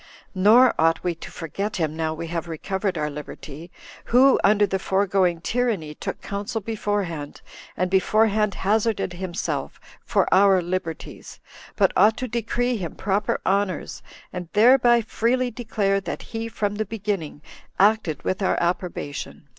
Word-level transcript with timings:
Nor 0.33 0.73
ought 0.79 1.03
we 1.03 1.13
to 1.13 1.29
forget 1.29 1.75
him 1.75 1.95
now 1.95 2.11
we 2.11 2.25
have 2.25 2.47
recovered 2.47 2.97
our 2.97 3.11
liberty, 3.11 3.69
who, 4.05 4.39
under 4.43 4.65
the 4.65 4.79
foregoing 4.79 5.41
tyranny, 5.41 5.93
took 5.93 6.21
counsel 6.23 6.59
beforehand, 6.59 7.41
and 7.77 7.87
beforehand 7.91 8.55
hazarded 8.55 9.13
himself 9.13 9.79
for 10.03 10.27
our 10.33 10.59
liberties; 10.59 11.39
but 11.75 11.91
ought 11.95 12.17
to 12.17 12.27
decree 12.27 12.77
him 12.77 12.95
proper 12.95 13.39
honors, 13.45 14.01
and 14.33 14.49
thereby 14.53 15.01
freely 15.03 15.51
declare 15.51 16.01
that 16.01 16.23
he 16.33 16.47
from 16.47 16.73
the 16.77 16.85
beginning 16.85 17.43
acted 17.79 18.23
with 18.23 18.41
our 18.41 18.59
approbation. 18.59 19.47